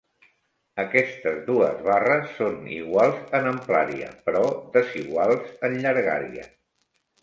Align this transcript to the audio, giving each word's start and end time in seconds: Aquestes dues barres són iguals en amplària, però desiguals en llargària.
Aquestes 0.83 1.37
dues 1.49 1.83
barres 1.89 2.33
són 2.39 2.57
iguals 2.79 3.21
en 3.43 3.53
amplària, 3.53 4.11
però 4.27 4.45
desiguals 4.81 5.57
en 5.71 5.83
llargària. 5.87 6.53